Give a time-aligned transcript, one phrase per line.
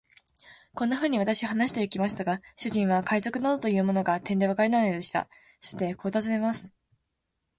[0.73, 5.29] こんなふうに私は話してゆきましたが、主人は海賊などというものが、てんでわからないのでした。
[5.59, 6.73] そしてこう尋ねます。